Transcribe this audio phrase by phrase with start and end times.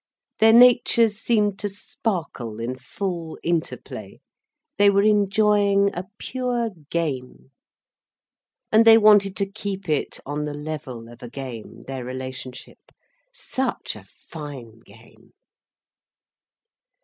[0.39, 4.19] Their natures seemed to sparkle in full interplay,
[4.79, 7.51] they were enjoying a pure game.
[8.71, 12.79] And they wanted to keep it on the level of a game, their relationship:
[13.31, 15.33] such a fine game.